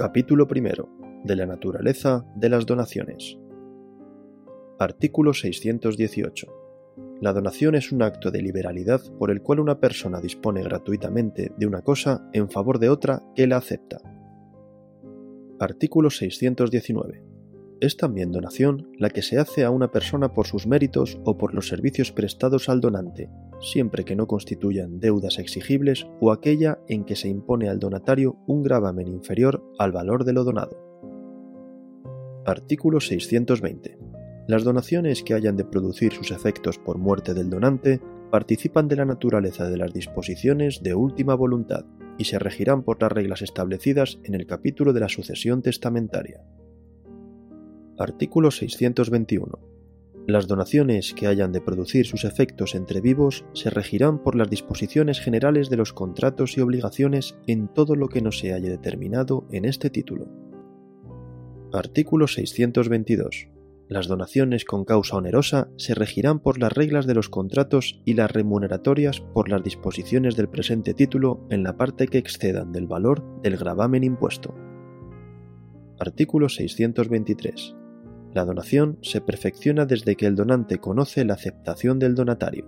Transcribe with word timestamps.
Capítulo 0.00 0.48
primero. 0.48 0.88
De 1.24 1.36
la 1.36 1.44
naturaleza 1.44 2.24
de 2.34 2.48
las 2.48 2.64
donaciones. 2.64 3.36
Artículo 4.78 5.34
618. 5.34 6.46
La 7.20 7.34
donación 7.34 7.74
es 7.74 7.92
un 7.92 8.00
acto 8.00 8.30
de 8.30 8.40
liberalidad 8.40 9.02
por 9.18 9.30
el 9.30 9.42
cual 9.42 9.60
una 9.60 9.78
persona 9.78 10.22
dispone 10.22 10.62
gratuitamente 10.62 11.52
de 11.54 11.66
una 11.66 11.82
cosa 11.82 12.26
en 12.32 12.48
favor 12.48 12.78
de 12.78 12.88
otra 12.88 13.22
que 13.34 13.46
la 13.46 13.58
acepta. 13.58 14.00
Artículo 15.58 16.08
619. 16.08 17.29
Es 17.80 17.96
también 17.96 18.30
donación 18.30 18.88
la 18.98 19.08
que 19.08 19.22
se 19.22 19.38
hace 19.38 19.64
a 19.64 19.70
una 19.70 19.90
persona 19.90 20.34
por 20.34 20.46
sus 20.46 20.66
méritos 20.66 21.18
o 21.24 21.38
por 21.38 21.54
los 21.54 21.66
servicios 21.66 22.12
prestados 22.12 22.68
al 22.68 22.82
donante, 22.82 23.30
siempre 23.58 24.04
que 24.04 24.14
no 24.14 24.26
constituyan 24.26 25.00
deudas 25.00 25.38
exigibles 25.38 26.06
o 26.20 26.30
aquella 26.30 26.78
en 26.88 27.04
que 27.04 27.16
se 27.16 27.28
impone 27.28 27.70
al 27.70 27.78
donatario 27.78 28.36
un 28.46 28.62
gravamen 28.62 29.08
inferior 29.08 29.64
al 29.78 29.92
valor 29.92 30.24
de 30.24 30.34
lo 30.34 30.44
donado. 30.44 30.76
Artículo 32.44 33.00
620. 33.00 33.98
Las 34.46 34.62
donaciones 34.62 35.22
que 35.22 35.32
hayan 35.32 35.56
de 35.56 35.64
producir 35.64 36.12
sus 36.12 36.32
efectos 36.32 36.78
por 36.78 36.98
muerte 36.98 37.32
del 37.32 37.48
donante 37.48 38.02
participan 38.30 38.88
de 38.88 38.96
la 38.96 39.06
naturaleza 39.06 39.70
de 39.70 39.78
las 39.78 39.94
disposiciones 39.94 40.82
de 40.82 40.94
última 40.94 41.34
voluntad 41.34 41.86
y 42.18 42.24
se 42.24 42.38
regirán 42.38 42.82
por 42.82 43.00
las 43.00 43.10
reglas 43.10 43.40
establecidas 43.40 44.20
en 44.24 44.34
el 44.34 44.46
capítulo 44.46 44.92
de 44.92 45.00
la 45.00 45.08
sucesión 45.08 45.62
testamentaria. 45.62 46.44
Artículo 48.00 48.50
621. 48.50 49.58
Las 50.26 50.48
donaciones 50.48 51.12
que 51.12 51.26
hayan 51.26 51.52
de 51.52 51.60
producir 51.60 52.06
sus 52.06 52.24
efectos 52.24 52.74
entre 52.74 53.02
vivos 53.02 53.44
se 53.52 53.68
regirán 53.68 54.22
por 54.22 54.36
las 54.36 54.48
disposiciones 54.48 55.20
generales 55.20 55.68
de 55.68 55.76
los 55.76 55.92
contratos 55.92 56.56
y 56.56 56.62
obligaciones 56.62 57.36
en 57.46 57.68
todo 57.68 57.96
lo 57.96 58.08
que 58.08 58.22
no 58.22 58.32
se 58.32 58.54
haya 58.54 58.70
determinado 58.70 59.46
en 59.52 59.66
este 59.66 59.90
título. 59.90 60.28
Artículo 61.74 62.26
622. 62.26 63.48
Las 63.86 64.08
donaciones 64.08 64.64
con 64.64 64.86
causa 64.86 65.16
onerosa 65.16 65.68
se 65.76 65.94
regirán 65.94 66.40
por 66.40 66.58
las 66.58 66.72
reglas 66.72 67.06
de 67.06 67.12
los 67.12 67.28
contratos 67.28 68.00
y 68.06 68.14
las 68.14 68.30
remuneratorias 68.30 69.20
por 69.20 69.50
las 69.50 69.62
disposiciones 69.62 70.36
del 70.36 70.48
presente 70.48 70.94
título 70.94 71.46
en 71.50 71.62
la 71.64 71.76
parte 71.76 72.08
que 72.08 72.16
excedan 72.16 72.72
del 72.72 72.86
valor 72.86 73.42
del 73.42 73.58
gravamen 73.58 74.04
impuesto. 74.04 74.54
Artículo 75.98 76.48
623. 76.48 77.76
La 78.32 78.44
donación 78.44 78.96
se 79.02 79.20
perfecciona 79.20 79.86
desde 79.86 80.14
que 80.14 80.26
el 80.26 80.36
donante 80.36 80.78
conoce 80.78 81.24
la 81.24 81.34
aceptación 81.34 81.98
del 81.98 82.14
donatario. 82.14 82.64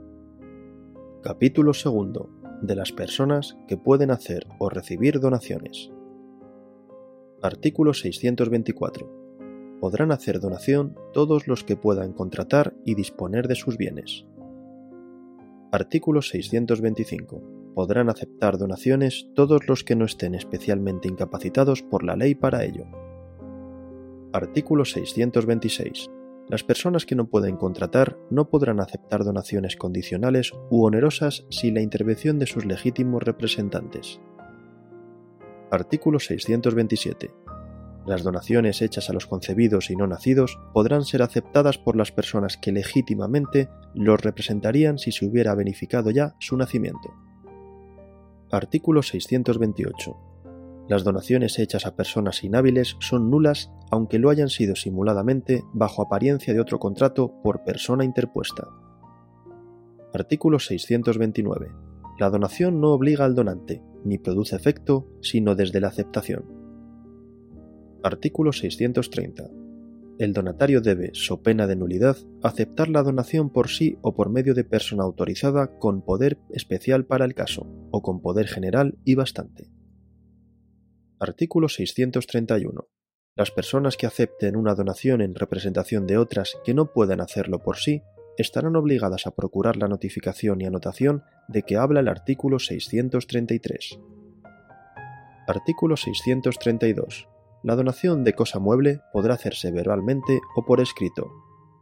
Capítulo 1.22 1.70
2. 1.70 2.08
De 2.62 2.74
las 2.74 2.90
personas 2.90 3.56
que 3.68 3.76
pueden 3.76 4.10
hacer 4.10 4.48
o 4.58 4.68
recibir 4.68 5.20
donaciones. 5.20 5.92
Artículo 7.42 7.94
624. 7.94 9.78
Podrán 9.80 10.10
hacer 10.10 10.40
donación 10.40 10.96
todos 11.12 11.46
los 11.46 11.62
que 11.62 11.76
puedan 11.76 12.12
contratar 12.12 12.74
y 12.84 12.96
disponer 12.96 13.46
de 13.46 13.54
sus 13.54 13.76
bienes. 13.76 14.26
Artículo 15.70 16.22
625. 16.22 17.40
Podrán 17.76 18.08
aceptar 18.08 18.58
donaciones 18.58 19.28
todos 19.36 19.68
los 19.68 19.84
que 19.84 19.94
no 19.94 20.06
estén 20.06 20.34
especialmente 20.34 21.06
incapacitados 21.06 21.82
por 21.82 22.02
la 22.02 22.16
ley 22.16 22.34
para 22.34 22.64
ello. 22.64 22.86
Artículo 24.32 24.86
626. 24.86 26.10
Las 26.48 26.64
personas 26.64 27.04
que 27.04 27.14
no 27.14 27.28
pueden 27.28 27.58
contratar 27.58 28.16
no 28.30 28.48
podrán 28.48 28.80
aceptar 28.80 29.24
donaciones 29.24 29.76
condicionales 29.76 30.52
u 30.70 30.86
onerosas 30.86 31.44
sin 31.50 31.74
la 31.74 31.82
intervención 31.82 32.38
de 32.38 32.46
sus 32.46 32.64
legítimos 32.64 33.22
representantes. 33.22 34.20
Artículo 35.70 36.18
627. 36.18 37.30
Las 38.06 38.22
donaciones 38.22 38.80
hechas 38.80 39.10
a 39.10 39.12
los 39.12 39.26
concebidos 39.26 39.90
y 39.90 39.96
no 39.96 40.06
nacidos 40.06 40.58
podrán 40.72 41.04
ser 41.04 41.20
aceptadas 41.20 41.76
por 41.76 41.94
las 41.94 42.10
personas 42.10 42.56
que 42.56 42.72
legítimamente 42.72 43.68
los 43.94 44.18
representarían 44.18 44.96
si 44.96 45.12
se 45.12 45.26
hubiera 45.26 45.54
verificado 45.54 46.10
ya 46.10 46.36
su 46.40 46.56
nacimiento. 46.56 47.12
Artículo 48.50 49.02
628. 49.02 50.31
Las 50.88 51.04
donaciones 51.04 51.58
hechas 51.58 51.86
a 51.86 51.94
personas 51.94 52.42
inhábiles 52.42 52.96
son 53.00 53.30
nulas 53.30 53.70
aunque 53.90 54.18
lo 54.18 54.30
hayan 54.30 54.48
sido 54.48 54.74
simuladamente 54.74 55.64
bajo 55.72 56.02
apariencia 56.02 56.52
de 56.54 56.60
otro 56.60 56.78
contrato 56.78 57.40
por 57.42 57.62
persona 57.62 58.04
interpuesta. 58.04 58.68
Artículo 60.12 60.58
629. 60.58 61.70
La 62.18 62.30
donación 62.30 62.80
no 62.80 62.92
obliga 62.92 63.24
al 63.24 63.34
donante, 63.34 63.82
ni 64.04 64.18
produce 64.18 64.56
efecto, 64.56 65.06
sino 65.22 65.54
desde 65.54 65.80
la 65.80 65.88
aceptación. 65.88 66.44
Artículo 68.02 68.52
630. 68.52 69.50
El 70.18 70.32
donatario 70.32 70.80
debe, 70.80 71.10
so 71.14 71.42
pena 71.42 71.66
de 71.66 71.76
nulidad, 71.76 72.16
aceptar 72.42 72.88
la 72.88 73.02
donación 73.02 73.50
por 73.50 73.68
sí 73.68 73.98
o 74.02 74.14
por 74.14 74.28
medio 74.30 74.54
de 74.54 74.64
persona 74.64 75.04
autorizada 75.04 75.78
con 75.78 76.02
poder 76.02 76.38
especial 76.50 77.06
para 77.06 77.24
el 77.24 77.34
caso, 77.34 77.66
o 77.90 78.02
con 78.02 78.20
poder 78.20 78.46
general 78.46 78.98
y 79.04 79.14
bastante. 79.14 79.70
Artículo 81.22 81.68
631. 81.68 82.88
Las 83.36 83.52
personas 83.52 83.96
que 83.96 84.08
acepten 84.08 84.56
una 84.56 84.74
donación 84.74 85.20
en 85.20 85.36
representación 85.36 86.04
de 86.04 86.18
otras 86.18 86.58
que 86.64 86.74
no 86.74 86.92
puedan 86.92 87.20
hacerlo 87.20 87.60
por 87.60 87.76
sí 87.76 88.02
estarán 88.36 88.74
obligadas 88.74 89.28
a 89.28 89.30
procurar 89.30 89.76
la 89.76 89.86
notificación 89.86 90.60
y 90.60 90.66
anotación 90.66 91.22
de 91.46 91.62
que 91.62 91.76
habla 91.76 92.00
el 92.00 92.08
artículo 92.08 92.58
633. 92.58 94.00
Artículo 95.46 95.96
632. 95.96 97.28
La 97.62 97.76
donación 97.76 98.24
de 98.24 98.32
cosa 98.32 98.58
mueble 98.58 99.00
podrá 99.12 99.34
hacerse 99.34 99.70
verbalmente 99.70 100.40
o 100.56 100.64
por 100.64 100.80
escrito. 100.80 101.30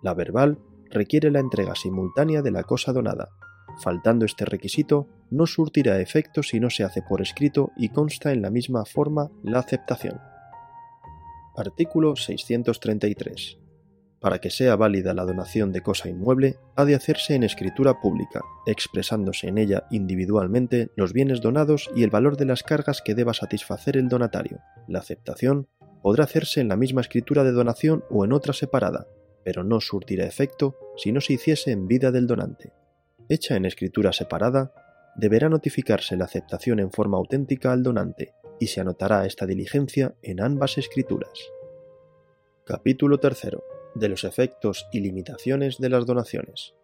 La 0.02 0.12
verbal 0.12 0.58
requiere 0.90 1.30
la 1.30 1.40
entrega 1.40 1.74
simultánea 1.76 2.42
de 2.42 2.50
la 2.50 2.64
cosa 2.64 2.92
donada, 2.92 3.30
Faltando 3.78 4.24
este 4.24 4.44
requisito, 4.44 5.08
no 5.30 5.46
surtirá 5.46 6.00
efecto 6.00 6.42
si 6.42 6.60
no 6.60 6.70
se 6.70 6.84
hace 6.84 7.02
por 7.02 7.22
escrito 7.22 7.72
y 7.76 7.88
consta 7.90 8.32
en 8.32 8.42
la 8.42 8.50
misma 8.50 8.84
forma 8.84 9.30
la 9.42 9.60
aceptación. 9.60 10.20
Artículo 11.56 12.16
633. 12.16 13.58
Para 14.20 14.38
que 14.38 14.50
sea 14.50 14.76
válida 14.76 15.14
la 15.14 15.24
donación 15.24 15.72
de 15.72 15.80
cosa 15.80 16.08
inmueble, 16.08 16.58
ha 16.76 16.84
de 16.84 16.94
hacerse 16.94 17.34
en 17.34 17.42
escritura 17.42 18.00
pública, 18.00 18.42
expresándose 18.66 19.48
en 19.48 19.56
ella 19.56 19.84
individualmente 19.90 20.90
los 20.94 21.12
bienes 21.12 21.40
donados 21.40 21.90
y 21.96 22.02
el 22.02 22.10
valor 22.10 22.36
de 22.36 22.44
las 22.44 22.62
cargas 22.62 23.00
que 23.02 23.14
deba 23.14 23.32
satisfacer 23.32 23.96
el 23.96 24.08
donatario. 24.08 24.60
La 24.88 24.98
aceptación 24.98 25.68
podrá 26.02 26.24
hacerse 26.24 26.60
en 26.60 26.68
la 26.68 26.76
misma 26.76 27.00
escritura 27.00 27.44
de 27.44 27.52
donación 27.52 28.04
o 28.10 28.24
en 28.24 28.32
otra 28.32 28.52
separada, 28.52 29.06
pero 29.42 29.64
no 29.64 29.80
surtirá 29.80 30.26
efecto 30.26 30.76
si 30.96 31.12
no 31.12 31.22
se 31.22 31.34
hiciese 31.34 31.70
en 31.70 31.88
vida 31.88 32.10
del 32.10 32.26
donante 32.26 32.72
hecha 33.30 33.54
en 33.54 33.64
escritura 33.64 34.12
separada, 34.12 34.72
deberá 35.20 35.50
notificarse 35.50 36.16
la 36.16 36.24
aceptación 36.24 36.80
en 36.80 36.90
forma 36.90 37.18
auténtica 37.18 37.72
al 37.72 37.82
donante 37.82 38.32
y 38.58 38.68
se 38.68 38.80
anotará 38.80 39.26
esta 39.26 39.44
diligencia 39.44 40.14
en 40.22 40.40
ambas 40.40 40.78
escrituras. 40.78 41.38
Capítulo 42.64 43.18
3. 43.18 43.58
De 43.94 44.08
los 44.08 44.24
efectos 44.24 44.88
y 44.92 45.00
limitaciones 45.00 45.76
de 45.76 45.90
las 45.90 46.06
donaciones. 46.06 46.74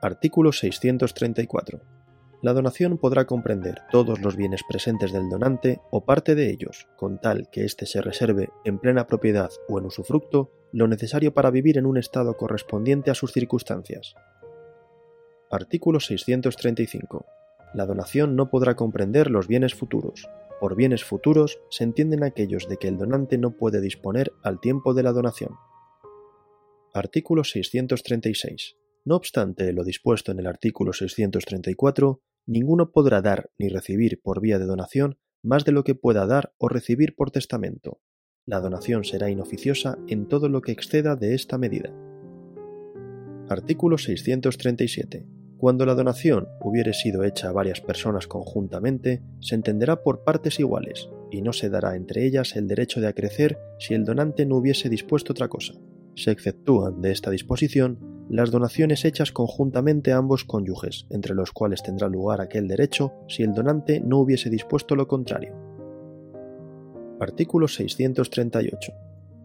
Artículo 0.00 0.52
634. 0.52 1.82
La 2.40 2.54
donación 2.54 2.96
podrá 2.96 3.26
comprender 3.26 3.82
todos 3.90 4.20
los 4.20 4.36
bienes 4.36 4.62
presentes 4.66 5.12
del 5.12 5.28
donante 5.28 5.80
o 5.90 6.06
parte 6.06 6.34
de 6.34 6.50
ellos, 6.50 6.88
con 6.96 7.20
tal 7.20 7.50
que 7.50 7.64
éste 7.64 7.84
se 7.84 8.00
reserve 8.00 8.48
en 8.64 8.78
plena 8.78 9.06
propiedad 9.06 9.50
o 9.68 9.78
en 9.78 9.84
usufructo 9.84 10.50
lo 10.72 10.88
necesario 10.88 11.34
para 11.34 11.50
vivir 11.50 11.76
en 11.76 11.84
un 11.84 11.98
estado 11.98 12.38
correspondiente 12.38 13.10
a 13.10 13.14
sus 13.14 13.32
circunstancias, 13.32 14.14
Artículo 15.50 16.00
635. 16.00 17.24
La 17.72 17.86
donación 17.86 18.34
no 18.34 18.50
podrá 18.50 18.74
comprender 18.74 19.30
los 19.30 19.46
bienes 19.46 19.76
futuros. 19.76 20.28
Por 20.58 20.74
bienes 20.74 21.04
futuros 21.04 21.60
se 21.70 21.84
entienden 21.84 22.24
aquellos 22.24 22.68
de 22.68 22.78
que 22.78 22.88
el 22.88 22.98
donante 22.98 23.38
no 23.38 23.56
puede 23.56 23.80
disponer 23.80 24.32
al 24.42 24.58
tiempo 24.58 24.92
de 24.92 25.04
la 25.04 25.12
donación. 25.12 25.50
Artículo 26.92 27.44
636. 27.44 28.76
No 29.04 29.14
obstante 29.14 29.72
lo 29.72 29.84
dispuesto 29.84 30.32
en 30.32 30.40
el 30.40 30.48
artículo 30.48 30.92
634, 30.92 32.20
ninguno 32.46 32.90
podrá 32.90 33.22
dar 33.22 33.50
ni 33.56 33.68
recibir 33.68 34.20
por 34.20 34.40
vía 34.40 34.58
de 34.58 34.66
donación 34.66 35.18
más 35.44 35.64
de 35.64 35.70
lo 35.70 35.84
que 35.84 35.94
pueda 35.94 36.26
dar 36.26 36.54
o 36.58 36.68
recibir 36.68 37.14
por 37.14 37.30
testamento. 37.30 38.00
La 38.46 38.58
donación 38.58 39.04
será 39.04 39.30
inoficiosa 39.30 39.96
en 40.08 40.26
todo 40.26 40.48
lo 40.48 40.60
que 40.60 40.72
exceda 40.72 41.14
de 41.14 41.34
esta 41.34 41.56
medida. 41.56 41.92
Artículo 43.48 43.96
637. 43.96 45.35
Cuando 45.58 45.86
la 45.86 45.94
donación 45.94 46.48
hubiere 46.60 46.92
sido 46.92 47.24
hecha 47.24 47.48
a 47.48 47.52
varias 47.52 47.80
personas 47.80 48.26
conjuntamente, 48.26 49.22
se 49.40 49.54
entenderá 49.54 50.02
por 50.02 50.22
partes 50.22 50.60
iguales, 50.60 51.08
y 51.30 51.40
no 51.40 51.54
se 51.54 51.70
dará 51.70 51.96
entre 51.96 52.26
ellas 52.26 52.56
el 52.56 52.68
derecho 52.68 53.00
de 53.00 53.06
acrecer 53.06 53.58
si 53.78 53.94
el 53.94 54.04
donante 54.04 54.44
no 54.44 54.56
hubiese 54.56 54.90
dispuesto 54.90 55.32
otra 55.32 55.48
cosa. 55.48 55.72
Se 56.14 56.30
exceptúan 56.30 57.00
de 57.00 57.10
esta 57.10 57.30
disposición 57.30 58.26
las 58.28 58.50
donaciones 58.50 59.04
hechas 59.04 59.32
conjuntamente 59.32 60.12
a 60.12 60.18
ambos 60.18 60.44
cónyuges, 60.44 61.06
entre 61.10 61.34
los 61.34 61.52
cuales 61.52 61.82
tendrá 61.82 62.08
lugar 62.08 62.40
aquel 62.40 62.68
derecho 62.68 63.12
si 63.28 63.42
el 63.42 63.54
donante 63.54 64.00
no 64.00 64.18
hubiese 64.18 64.50
dispuesto 64.50 64.94
lo 64.94 65.08
contrario. 65.08 65.54
Artículo 67.18 67.66
638. 67.66 68.92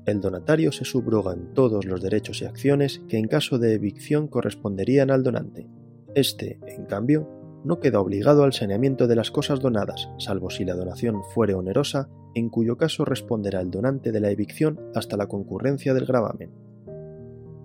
El 0.06 0.19
donatario 0.19 0.72
se 0.74 0.84
subroga 0.84 1.34
en 1.34 1.54
todos 1.54 1.86
los 1.86 2.02
derechos 2.02 2.42
y 2.42 2.46
acciones 2.46 3.02
que 3.07 3.18
en 3.18 3.28
caso 3.28 3.60
de 3.60 3.75
evicción 3.75 4.28
corresponderían 4.28 5.12
al 5.12 5.24
donante. 5.24 5.69
Este, 6.16 6.60
en 6.68 6.86
cambio, 6.86 7.28
no 7.63 7.80
queda 7.80 8.00
obligado 8.00 8.44
al 8.44 8.54
saneamiento 8.54 9.08
de 9.08 9.16
las 9.16 9.31
cosas 9.31 9.60
donadas, 9.60 10.10
salvo 10.18 10.50
si 10.50 10.66
la 10.66 10.75
donación 10.75 11.24
fuere 11.34 11.54
onerosa, 11.54 12.10
en 12.34 12.50
cuyo 12.50 12.78
caso 12.78 13.06
responderá 13.06 13.62
el 13.62 13.72
donante 13.72 14.12
de 14.12 14.19
la 14.19 14.31
evicción 14.31 14.80
hasta 14.96 15.18
la 15.18 15.28
concurrencia 15.28 15.94
del 15.94 16.06
gravamen. 16.06 16.52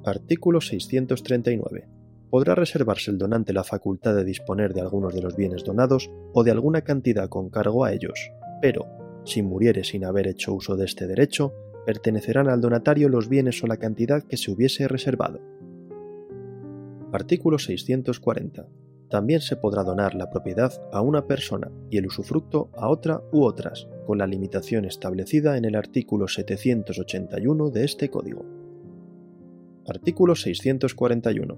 Artículo 0.05 0.61
639. 0.61 1.89
Podrá 2.31 2.55
reservarse 2.55 3.11
el 3.11 3.19
donante 3.19 3.53
la 3.53 3.65
facultad 3.65 4.15
de 4.15 4.25
disponer 4.25 4.75
de 4.75 4.81
algunos 4.81 5.15
de 5.15 5.23
los 5.23 5.37
bienes 5.37 5.65
donados 5.65 6.11
o 6.33 6.45
de 6.45 6.51
alguna 6.51 6.83
cantidad 6.83 7.29
con 7.29 7.49
cargo 7.49 7.85
a 7.85 7.93
ellos, 7.93 8.31
pero, 8.61 8.87
si 9.25 9.43
muriere 9.43 9.85
sin 9.85 10.05
haber 10.05 10.29
hecho 10.29 10.55
uso 10.55 10.77
de 10.77 10.85
este 10.85 11.07
derecho, 11.07 11.55
pertenecerán 11.87 12.49
al 12.49 12.61
donatario 12.61 13.09
los 13.09 13.29
bienes 13.29 13.63
o 13.63 13.67
la 13.67 13.77
cantidad 13.77 14.23
que 14.23 14.37
se 14.37 14.51
hubiese 14.51 14.89
reservado. 14.89 15.41
Artículo 17.17 17.59
640. 17.59 18.69
También 19.09 19.41
se 19.41 19.57
podrá 19.57 19.85
donar 19.85 20.15
la 20.15 20.29
propiedad 20.29 20.71
a 20.93 21.01
una 21.01 21.27
persona 21.27 21.73
y 21.91 21.97
el 21.97 22.09
usufructo 22.09 22.69
a 22.77 22.91
otra 22.91 23.23
u 23.33 23.43
otras, 23.45 23.89
con 24.05 24.19
la 24.19 24.27
limitación 24.27 24.85
establecida 24.85 25.57
en 25.57 25.65
el 25.65 25.77
artículo 25.77 26.29
781 26.29 27.71
de 27.71 27.85
este 27.85 28.11
Código. 28.11 28.45
Artículo 29.89 30.35
641. 30.35 31.57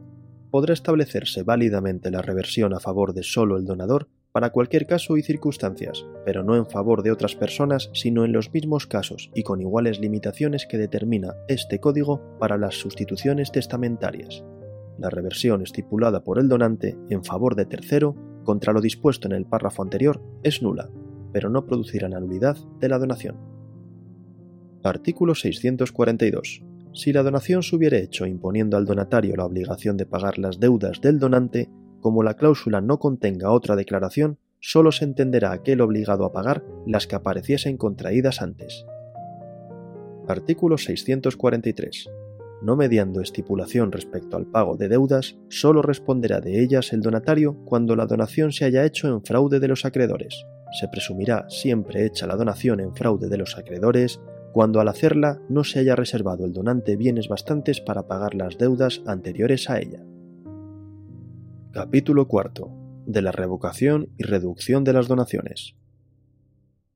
Podrá 0.52 0.72
establecerse 0.72 1.42
válidamente 1.42 2.12
la 2.12 2.22
reversión 2.22 2.72
a 2.72 2.78
favor 2.78 3.12
de 3.12 3.24
solo 3.24 3.56
el 3.56 3.64
donador 3.64 4.06
para 4.30 4.50
cualquier 4.50 4.86
caso 4.86 5.16
y 5.16 5.24
circunstancias, 5.24 6.06
pero 6.24 6.44
no 6.44 6.54
en 6.54 6.66
favor 6.66 7.02
de 7.02 7.10
otras 7.10 7.34
personas, 7.34 7.90
sino 7.94 8.24
en 8.24 8.30
los 8.30 8.52
mismos 8.52 8.86
casos 8.86 9.32
y 9.34 9.42
con 9.42 9.60
iguales 9.60 9.98
limitaciones 9.98 10.66
que 10.66 10.78
determina 10.78 11.34
este 11.48 11.80
código 11.80 12.38
para 12.38 12.58
las 12.58 12.76
sustituciones 12.76 13.50
testamentarias. 13.50 14.44
La 14.98 15.10
reversión 15.10 15.62
estipulada 15.62 16.24
por 16.24 16.38
el 16.38 16.48
donante 16.48 16.98
en 17.08 17.24
favor 17.24 17.54
de 17.54 17.66
tercero 17.66 18.16
contra 18.44 18.72
lo 18.72 18.80
dispuesto 18.80 19.28
en 19.28 19.32
el 19.32 19.46
párrafo 19.46 19.82
anterior 19.82 20.20
es 20.42 20.62
nula, 20.62 20.90
pero 21.32 21.50
no 21.50 21.66
producirá 21.66 22.08
nulidad 22.08 22.56
de 22.80 22.88
la 22.88 22.98
donación. 22.98 23.36
Artículo 24.82 25.34
642. 25.34 26.62
Si 26.94 27.12
la 27.12 27.22
donación 27.22 27.62
se 27.62 27.76
hubiere 27.76 28.00
hecho 28.00 28.26
imponiendo 28.26 28.76
al 28.76 28.86
donatario 28.86 29.36
la 29.36 29.44
obligación 29.44 29.96
de 29.96 30.06
pagar 30.06 30.38
las 30.38 30.58
deudas 30.58 31.00
del 31.00 31.18
donante, 31.18 31.68
como 32.00 32.22
la 32.22 32.34
cláusula 32.34 32.80
no 32.80 32.98
contenga 32.98 33.50
otra 33.50 33.76
declaración, 33.76 34.38
sólo 34.60 34.90
se 34.90 35.04
entenderá 35.04 35.52
aquel 35.52 35.80
obligado 35.80 36.24
a 36.24 36.32
pagar 36.32 36.64
las 36.86 37.06
que 37.06 37.16
apareciesen 37.16 37.76
contraídas 37.76 38.42
antes. 38.42 38.84
Artículo 40.26 40.76
643. 40.76 42.10
No 42.60 42.76
mediando 42.76 43.20
estipulación 43.20 43.92
respecto 43.92 44.36
al 44.36 44.46
pago 44.46 44.76
de 44.76 44.88
deudas, 44.88 45.38
sólo 45.48 45.80
responderá 45.80 46.40
de 46.40 46.60
ellas 46.60 46.92
el 46.92 47.00
donatario 47.00 47.56
cuando 47.64 47.94
la 47.94 48.06
donación 48.06 48.50
se 48.50 48.64
haya 48.64 48.84
hecho 48.84 49.08
en 49.08 49.22
fraude 49.22 49.60
de 49.60 49.68
los 49.68 49.84
acreedores. 49.84 50.44
Se 50.78 50.88
presumirá 50.88 51.48
siempre 51.48 52.04
hecha 52.04 52.26
la 52.26 52.36
donación 52.36 52.80
en 52.80 52.94
fraude 52.94 53.28
de 53.28 53.38
los 53.38 53.56
acreedores 53.56 54.20
cuando 54.52 54.80
al 54.80 54.88
hacerla 54.88 55.40
no 55.48 55.62
se 55.62 55.78
haya 55.78 55.94
reservado 55.94 56.44
el 56.44 56.52
donante 56.52 56.96
bienes 56.96 57.28
bastantes 57.28 57.80
para 57.80 58.08
pagar 58.08 58.34
las 58.34 58.58
deudas 58.58 59.02
anteriores 59.06 59.70
a 59.70 59.78
ella. 59.78 60.02
Capítulo 61.70 62.26
IV. 62.30 62.66
De 63.06 63.22
la 63.22 63.30
revocación 63.30 64.08
y 64.18 64.24
reducción 64.24 64.84
de 64.84 64.92
las 64.92 65.06
donaciones. 65.06 65.76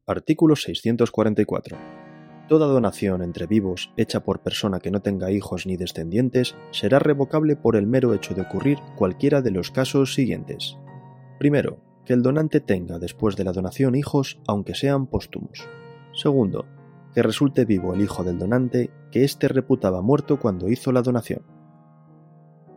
Artículo 0.06 0.56
644. 0.56 2.01
Toda 2.52 2.66
donación 2.66 3.22
entre 3.22 3.46
vivos 3.46 3.94
hecha 3.96 4.25
por 4.25 4.40
persona 4.40 4.78
que 4.78 4.90
no 4.90 5.00
tenga 5.00 5.31
hijos 5.31 5.64
ni 5.64 5.78
descendientes 5.78 6.54
será 6.70 6.99
revocable 6.99 7.56
por 7.56 7.76
el 7.76 7.87
mero 7.87 8.12
hecho 8.12 8.34
de 8.34 8.43
ocurrir 8.43 8.76
cualquiera 8.94 9.40
de 9.40 9.50
los 9.52 9.70
casos 9.70 10.12
siguientes. 10.12 10.76
Primero, 11.38 11.78
que 12.04 12.12
el 12.12 12.20
donante 12.20 12.60
tenga 12.60 12.99
después 12.99 13.37
de 13.37 13.44
la 13.44 13.54
donación 13.54 13.94
hijos 13.94 14.38
aunque 14.46 14.75
sean 14.75 15.06
póstumos. 15.06 15.66
Segundo, 16.12 16.66
que 17.14 17.22
resulte 17.22 17.64
vivo 17.64 17.94
el 17.94 18.02
hijo 18.02 18.22
del 18.22 18.38
donante 18.38 18.90
que 19.10 19.25
éste 19.25 19.49
reputaba 19.49 20.02
muerto 20.02 20.38
cuando 20.38 20.69
hizo 20.69 20.93
la 20.93 21.00
donación. 21.00 21.46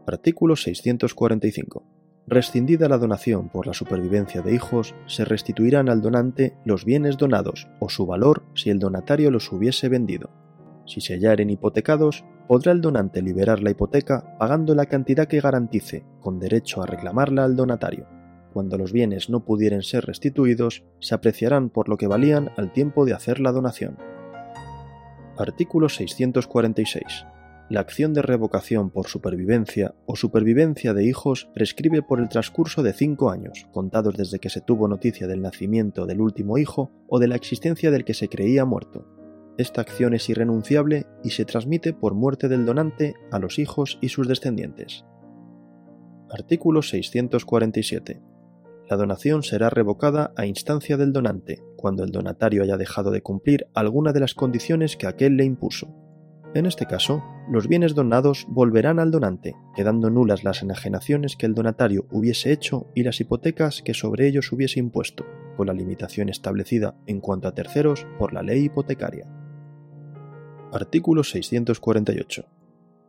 Artículo 0.07 0.55
645. 0.55 1.94
Rescindida 2.27 2.89
la 2.89 2.97
donación 2.97 3.49
por 3.49 3.67
la 3.67 3.73
supervivencia 3.73 4.41
de 4.41 4.55
hijos, 4.55 4.95
se 5.05 5.25
restituirán 5.25 5.89
al 5.89 6.01
donante 6.01 6.57
los 6.65 6.83
bienes 6.83 7.17
donados 7.17 7.67
o 7.79 7.87
su 7.87 8.07
valor 8.07 8.43
si 8.55 8.71
el 8.71 8.79
donatario 8.79 9.29
los 9.29 9.51
hubiese 9.51 9.89
vendido. 9.89 10.31
Si 10.87 11.01
se 11.01 11.13
hallaren 11.13 11.51
hipotecados, 11.51 12.25
podrá 12.47 12.71
el 12.71 12.81
donante 12.81 13.21
liberar 13.21 13.61
la 13.61 13.69
hipoteca 13.69 14.37
pagando 14.39 14.73
la 14.73 14.87
cantidad 14.87 15.27
que 15.27 15.39
garantice, 15.39 16.03
con 16.19 16.39
derecho 16.39 16.81
a 16.81 16.87
reclamarla 16.87 17.43
al 17.43 17.55
donatario. 17.55 18.07
Cuando 18.53 18.77
los 18.77 18.91
bienes 18.91 19.29
no 19.29 19.45
pudieren 19.45 19.83
ser 19.83 20.05
restituidos, 20.05 20.83
se 20.99 21.13
apreciarán 21.13 21.69
por 21.69 21.89
lo 21.89 21.97
que 21.97 22.07
valían 22.07 22.51
al 22.57 22.71
tiempo 22.71 23.05
de 23.05 23.13
hacer 23.13 23.39
la 23.39 23.51
donación. 23.51 23.97
Artículo 25.37 25.89
646. 25.89 27.25
La 27.67 27.79
acción 27.79 28.13
de 28.13 28.21
revocación 28.21 28.91
por 28.91 29.07
supervivencia 29.07 29.95
o 30.05 30.15
supervivencia 30.15 30.93
de 30.93 31.03
hijos 31.03 31.49
prescribe 31.55 32.03
por 32.03 32.19
el 32.19 32.29
transcurso 32.29 32.83
de 32.83 32.93
cinco 32.93 33.31
años, 33.31 33.67
contados 33.71 34.15
desde 34.15 34.37
que 34.37 34.51
se 34.51 34.61
tuvo 34.61 34.87
noticia 34.87 35.25
del 35.25 35.41
nacimiento 35.41 36.05
del 36.05 36.21
último 36.21 36.59
hijo 36.59 36.91
o 37.07 37.17
de 37.17 37.27
la 37.27 37.35
existencia 37.35 37.89
del 37.89 38.05
que 38.05 38.13
se 38.13 38.29
creía 38.29 38.65
muerto. 38.65 39.07
Esta 39.57 39.81
acción 39.81 40.13
es 40.13 40.29
irrenunciable 40.29 41.07
y 41.23 41.31
se 41.31 41.45
transmite 41.45 41.91
por 41.93 42.13
muerte 42.13 42.49
del 42.49 42.67
donante 42.67 43.15
a 43.31 43.39
los 43.39 43.57
hijos 43.57 43.97
y 43.99 44.09
sus 44.09 44.27
descendientes. 44.27 45.03
Artículo 46.29 46.83
647. 46.83 48.21
La 48.87 48.95
donación 48.95 49.41
será 49.41 49.71
revocada 49.71 50.33
a 50.35 50.45
instancia 50.45 50.97
del 50.97 51.13
donante, 51.13 51.63
cuando 51.77 52.03
el 52.03 52.11
donatario 52.11 52.61
haya 52.61 52.77
dejado 52.77 53.09
de 53.09 53.21
cumplir 53.21 53.65
alguna 53.73 54.13
de 54.13 54.19
las 54.19 54.35
condiciones 54.35 54.97
que 54.97 55.07
aquel 55.07 55.37
le 55.37 55.45
impuso. 55.45 56.04
En 56.55 56.65
este 56.65 56.85
caso, 56.85 57.21
los 57.51 57.67
bienes 57.67 57.95
donados 57.95 58.45
volverán 58.47 58.97
al 58.97 59.11
donante, 59.11 59.57
quedando 59.75 60.09
nulas 60.09 60.45
las 60.45 60.63
enajenaciones 60.63 61.35
que 61.35 61.45
el 61.45 61.53
donatario 61.53 62.05
hubiese 62.11 62.53
hecho 62.53 62.87
y 62.95 63.03
las 63.03 63.19
hipotecas 63.19 63.81
que 63.81 63.93
sobre 63.93 64.25
ellos 64.25 64.53
hubiese 64.53 64.79
impuesto, 64.79 65.25
con 65.57 65.67
la 65.67 65.73
limitación 65.73 66.29
establecida 66.29 66.95
en 67.07 67.19
cuanto 67.19 67.49
a 67.49 67.53
terceros 67.53 68.07
por 68.17 68.31
la 68.31 68.41
ley 68.41 68.63
hipotecaria. 68.63 69.27
Artículo 70.71 71.25
648. 71.25 72.45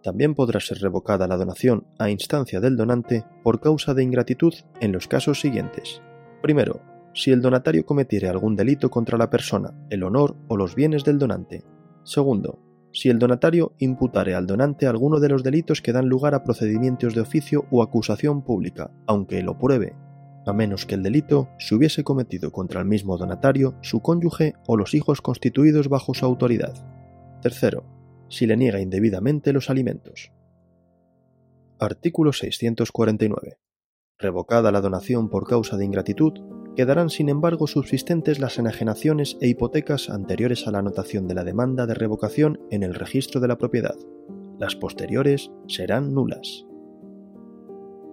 También 0.02 0.34
podrá 0.34 0.58
ser 0.58 0.78
revocada 0.78 1.28
la 1.28 1.36
donación 1.36 1.86
a 2.00 2.10
instancia 2.10 2.58
del 2.58 2.76
donante 2.76 3.24
por 3.44 3.60
causa 3.60 3.94
de 3.94 4.02
ingratitud 4.02 4.54
en 4.80 4.90
los 4.90 5.06
casos 5.06 5.40
siguientes. 5.40 6.02
Primero, 6.42 6.80
si 7.14 7.30
el 7.30 7.42
donatario 7.42 7.86
cometiere 7.86 8.28
algún 8.28 8.56
delito 8.56 8.90
contra 8.90 9.16
la 9.16 9.30
persona, 9.30 9.86
el 9.88 10.02
honor 10.02 10.34
o 10.48 10.56
los 10.56 10.74
bienes 10.74 11.04
del 11.04 11.20
donante. 11.20 11.62
Segundo, 12.02 12.65
si 12.96 13.10
el 13.10 13.18
donatario 13.18 13.74
imputare 13.76 14.34
al 14.34 14.46
donante 14.46 14.86
alguno 14.86 15.20
de 15.20 15.28
los 15.28 15.42
delitos 15.42 15.82
que 15.82 15.92
dan 15.92 16.08
lugar 16.08 16.34
a 16.34 16.42
procedimientos 16.42 17.14
de 17.14 17.20
oficio 17.20 17.66
o 17.70 17.82
acusación 17.82 18.42
pública, 18.42 18.90
aunque 19.06 19.42
lo 19.42 19.58
pruebe, 19.58 19.94
a 20.46 20.54
menos 20.54 20.86
que 20.86 20.94
el 20.94 21.02
delito 21.02 21.50
se 21.58 21.74
hubiese 21.74 22.04
cometido 22.04 22.52
contra 22.52 22.80
el 22.80 22.86
mismo 22.86 23.18
donatario, 23.18 23.74
su 23.82 24.00
cónyuge 24.00 24.54
o 24.66 24.78
los 24.78 24.94
hijos 24.94 25.20
constituidos 25.20 25.90
bajo 25.90 26.14
su 26.14 26.24
autoridad. 26.24 26.72
Tercero, 27.42 27.84
si 28.30 28.46
le 28.46 28.56
niega 28.56 28.80
indebidamente 28.80 29.52
los 29.52 29.68
alimentos. 29.68 30.32
Artículo 31.78 32.32
649. 32.32 33.58
Revocada 34.18 34.72
la 34.72 34.80
donación 34.80 35.28
por 35.28 35.46
causa 35.46 35.76
de 35.76 35.84
ingratitud, 35.84 36.40
quedarán 36.76 37.10
sin 37.10 37.30
embargo 37.30 37.66
subsistentes 37.66 38.38
las 38.38 38.58
enajenaciones 38.58 39.38
e 39.40 39.48
hipotecas 39.48 40.10
anteriores 40.10 40.68
a 40.68 40.70
la 40.70 40.78
anotación 40.78 41.26
de 41.26 41.34
la 41.34 41.42
demanda 41.42 41.86
de 41.86 41.94
revocación 41.94 42.60
en 42.70 42.82
el 42.82 42.94
registro 42.94 43.40
de 43.40 43.48
la 43.48 43.58
propiedad. 43.58 43.96
Las 44.58 44.76
posteriores 44.76 45.50
serán 45.66 46.14
nulas. 46.14 46.66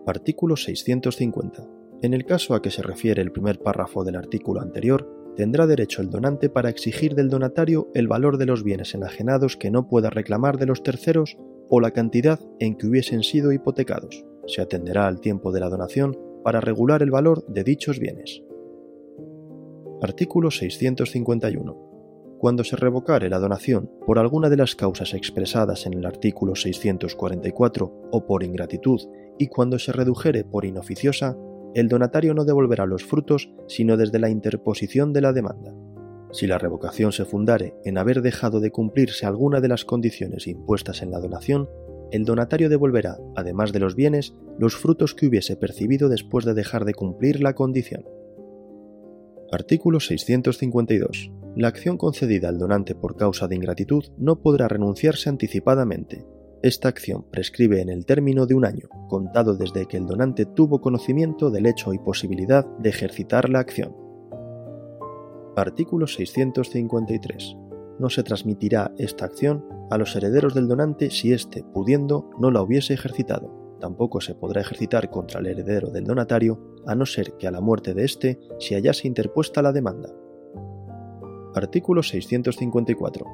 Artículo 0.07 0.55
650. 0.55 1.67
En 2.01 2.13
el 2.13 2.25
caso 2.25 2.55
a 2.55 2.61
que 2.61 2.71
se 2.71 2.81
refiere 2.81 3.21
el 3.21 3.31
primer 3.31 3.59
párrafo 3.59 4.03
del 4.03 4.15
artículo 4.15 4.61
anterior, 4.61 5.33
tendrá 5.35 5.67
derecho 5.67 6.01
el 6.01 6.09
donante 6.09 6.49
para 6.49 6.69
exigir 6.69 7.15
del 7.15 7.29
donatario 7.29 7.89
el 7.93 8.07
valor 8.07 8.37
de 8.37 8.45
los 8.45 8.63
bienes 8.63 8.93
enajenados 8.93 9.57
que 9.57 9.71
no 9.71 9.87
pueda 9.87 10.09
reclamar 10.09 10.57
de 10.57 10.65
los 10.65 10.83
terceros 10.83 11.37
o 11.69 11.79
la 11.81 11.91
cantidad 11.91 12.39
en 12.59 12.75
que 12.75 12.87
hubiesen 12.87 13.23
sido 13.23 13.51
hipotecados. 13.51 14.25
Se 14.47 14.61
atenderá 14.61 15.07
al 15.07 15.21
tiempo 15.21 15.51
de 15.51 15.59
la 15.59 15.69
donación 15.69 16.17
para 16.43 16.61
regular 16.61 17.01
el 17.01 17.11
valor 17.11 17.45
de 17.47 17.63
dichos 17.63 17.99
bienes. 17.99 18.43
Artículo 20.03 20.51
651. 20.51 22.37
Cuando 22.37 22.65
se 22.65 22.75
revocare 22.75 23.29
la 23.29 23.39
donación 23.39 23.89
por 24.05 24.19
alguna 24.19 24.49
de 24.49 24.57
las 24.57 24.75
causas 24.75 25.13
expresadas 25.13 25.85
en 25.85 25.93
el 25.93 26.05
artículo 26.05 26.55
644 26.55 28.09
o 28.11 28.25
por 28.25 28.43
ingratitud 28.43 28.99
y 29.39 29.47
cuando 29.47 29.79
se 29.79 29.93
redujere 29.93 30.43
por 30.43 30.65
inoficiosa, 30.65 31.37
el 31.73 31.87
donatario 31.87 32.33
no 32.33 32.43
devolverá 32.43 32.85
los 32.85 33.05
frutos 33.05 33.49
sino 33.67 33.95
desde 33.95 34.19
la 34.19 34.27
interposición 34.27 35.13
de 35.13 35.21
la 35.21 35.31
demanda. 35.31 35.73
Si 36.33 36.47
la 36.47 36.57
revocación 36.57 37.13
se 37.13 37.23
fundare 37.23 37.73
en 37.85 37.97
haber 37.97 38.21
dejado 38.21 38.59
de 38.59 38.71
cumplirse 38.71 39.25
alguna 39.25 39.61
de 39.61 39.69
las 39.69 39.85
condiciones 39.85 40.47
impuestas 40.47 41.01
en 41.01 41.11
la 41.11 41.21
donación, 41.21 41.69
el 42.11 42.25
donatario 42.25 42.67
devolverá, 42.67 43.19
además 43.37 43.71
de 43.71 43.79
los 43.79 43.95
bienes, 43.95 44.35
los 44.59 44.75
frutos 44.75 45.15
que 45.15 45.27
hubiese 45.27 45.55
percibido 45.55 46.09
después 46.09 46.43
de 46.43 46.53
dejar 46.53 46.83
de 46.83 46.93
cumplir 46.93 47.41
la 47.41 47.55
condición. 47.55 48.03
Artículo 49.53 49.99
652. 49.99 51.31
La 51.55 51.67
acción 51.67 51.95
concedida 51.95 52.49
al 52.49 52.57
donante 52.57 52.95
por 52.95 53.15
causa 53.15 53.47
de 53.47 53.55
ingratitud 53.55 54.03
no 54.17 54.41
podrá 54.41 54.67
renunciarse 54.67 55.29
anticipadamente. 55.29 56.25
Esta 56.63 56.87
acción 56.87 57.23
prescribe 57.29 57.79
en 57.79 57.89
el 57.89 58.07
término 58.07 58.47
de 58.47 58.55
un 58.55 58.65
año, 58.65 58.89
contado 59.07 59.55
desde 59.55 59.85
que 59.85 59.97
el 59.97 60.07
donante 60.07 60.47
tuvo 60.47 60.81
conocimiento 60.81 61.51
del 61.51 61.67
hecho 61.67 61.93
y 61.93 61.99
posibilidad 61.99 62.65
de 62.79 62.89
ejercitar 62.89 63.47
la 63.47 63.59
acción. 63.59 63.95
Artículo 65.55 66.07
653. 66.07 67.55
No 67.99 68.09
se 68.09 68.23
transmitirá 68.23 68.91
esta 68.97 69.25
acción 69.25 69.63
a 69.91 69.99
los 69.99 70.15
herederos 70.15 70.55
del 70.55 70.67
donante 70.67 71.11
si 71.11 71.31
éste, 71.31 71.63
pudiendo, 71.63 72.31
no 72.39 72.49
la 72.49 72.63
hubiese 72.63 72.95
ejercitado 72.95 73.62
tampoco 73.83 74.21
se 74.21 74.33
podrá 74.33 74.61
ejercitar 74.61 75.09
contra 75.09 75.41
el 75.41 75.47
heredero 75.47 75.89
del 75.89 76.05
donatario 76.05 76.57
a 76.85 76.95
no 76.95 77.05
ser 77.05 77.33
que 77.33 77.47
a 77.47 77.51
la 77.51 77.59
muerte 77.59 77.93
de 77.93 78.05
éste 78.05 78.39
se 78.57 78.75
hallase 78.75 79.09
interpuesta 79.09 79.61
la 79.61 79.73
demanda. 79.73 80.09
Artículo 81.53 82.01
654. 82.01 83.25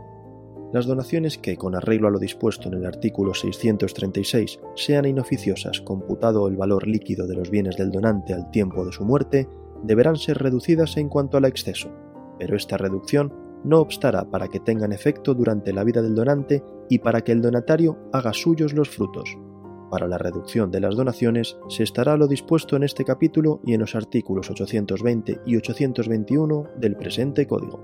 Las 0.73 0.87
donaciones 0.87 1.37
que, 1.37 1.55
con 1.55 1.75
arreglo 1.75 2.07
a 2.07 2.11
lo 2.11 2.17
dispuesto 2.17 2.67
en 2.67 2.73
el 2.73 2.87
artículo 2.87 3.35
636, 3.35 4.59
sean 4.73 5.05
inoficiosas 5.05 5.81
computado 5.81 6.47
el 6.47 6.57
valor 6.57 6.87
líquido 6.87 7.27
de 7.27 7.35
los 7.35 7.51
bienes 7.51 7.77
del 7.77 7.91
donante 7.91 8.33
al 8.33 8.49
tiempo 8.49 8.83
de 8.83 8.91
su 8.91 9.05
muerte, 9.05 9.47
deberán 9.83 10.15
ser 10.15 10.39
reducidas 10.39 10.97
en 10.97 11.09
cuanto 11.09 11.37
al 11.37 11.45
exceso, 11.45 11.91
pero 12.39 12.55
esta 12.55 12.75
reducción 12.75 13.31
no 13.63 13.81
obstará 13.81 14.27
para 14.31 14.47
que 14.47 14.59
tengan 14.59 14.93
efecto 14.93 15.35
durante 15.35 15.73
la 15.73 15.83
vida 15.83 16.01
del 16.01 16.15
donante 16.15 16.63
y 16.89 16.97
para 16.97 17.21
que 17.21 17.33
el 17.33 17.43
donatario 17.43 17.99
haga 18.11 18.33
suyos 18.33 18.73
los 18.73 18.89
frutos, 18.89 19.37
para 19.89 20.07
la 20.07 20.17
reducción 20.17 20.71
de 20.71 20.79
las 20.79 20.95
donaciones 20.95 21.57
se 21.67 21.83
estará 21.83 22.15
lo 22.17 22.27
dispuesto 22.27 22.75
en 22.75 22.83
este 22.83 23.03
capítulo 23.03 23.59
y 23.65 23.73
en 23.73 23.81
los 23.81 23.95
artículos 23.95 24.49
820 24.49 25.41
y 25.45 25.57
821 25.57 26.69
del 26.77 26.95
presente 26.95 27.47
código. 27.47 27.83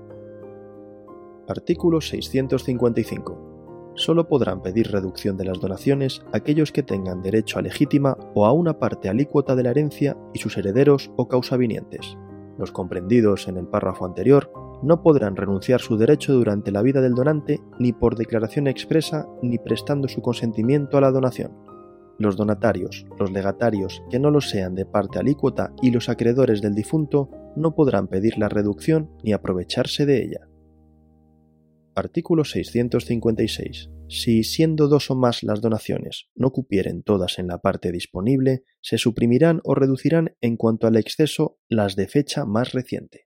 Artículo 1.48 2.00
655. 2.00 3.92
Solo 3.94 4.28
podrán 4.28 4.62
pedir 4.62 4.90
reducción 4.90 5.36
de 5.36 5.44
las 5.44 5.60
donaciones 5.60 6.22
aquellos 6.32 6.72
que 6.72 6.82
tengan 6.82 7.22
derecho 7.22 7.58
a 7.58 7.62
legítima 7.62 8.16
o 8.34 8.44
a 8.46 8.52
una 8.52 8.78
parte 8.78 9.08
alícuota 9.08 9.54
de 9.54 9.62
la 9.62 9.70
herencia 9.70 10.16
y 10.34 10.38
sus 10.38 10.58
herederos 10.58 11.10
o 11.16 11.28
causavinientes. 11.28 12.16
Los 12.58 12.72
comprendidos 12.72 13.48
en 13.48 13.56
el 13.58 13.66
párrafo 13.66 14.04
anterior 14.04 14.50
no 14.82 15.02
podrán 15.02 15.36
renunciar 15.36 15.80
su 15.80 15.96
derecho 15.96 16.34
durante 16.34 16.70
la 16.70 16.82
vida 16.82 17.00
del 17.00 17.14
donante 17.14 17.60
ni 17.78 17.92
por 17.92 18.16
declaración 18.16 18.66
expresa 18.66 19.26
ni 19.42 19.58
prestando 19.58 20.08
su 20.08 20.20
consentimiento 20.20 20.98
a 20.98 21.00
la 21.00 21.10
donación 21.10 21.52
los 22.18 22.36
donatarios, 22.36 23.06
los 23.18 23.30
legatarios 23.30 24.02
que 24.10 24.18
no 24.18 24.30
lo 24.30 24.40
sean 24.40 24.74
de 24.74 24.86
parte 24.86 25.18
alícuota 25.18 25.72
y 25.82 25.90
los 25.90 26.08
acreedores 26.08 26.62
del 26.62 26.74
difunto 26.74 27.30
no 27.56 27.74
podrán 27.74 28.08
pedir 28.08 28.38
la 28.38 28.48
reducción 28.48 29.10
ni 29.22 29.32
aprovecharse 29.32 30.06
de 30.06 30.22
ella. 30.22 30.48
Artículo 31.94 32.44
656. 32.44 33.90
Si, 34.08 34.44
siendo 34.44 34.86
dos 34.86 35.10
o 35.10 35.16
más 35.16 35.42
las 35.42 35.62
donaciones, 35.62 36.28
no 36.34 36.52
cupieren 36.52 37.02
todas 37.02 37.38
en 37.38 37.46
la 37.46 37.58
parte 37.58 37.90
disponible, 37.90 38.64
se 38.82 38.98
suprimirán 38.98 39.60
o 39.64 39.74
reducirán 39.74 40.36
en 40.42 40.56
cuanto 40.56 40.86
al 40.86 40.96
exceso 40.96 41.58
las 41.68 41.96
de 41.96 42.06
fecha 42.06 42.44
más 42.44 42.72
reciente. 42.72 43.25